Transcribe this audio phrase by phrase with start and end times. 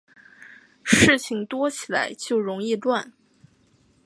[0.83, 3.13] 事情多起来就容易乱